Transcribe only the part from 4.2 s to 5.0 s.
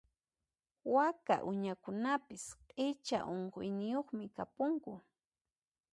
kapunku.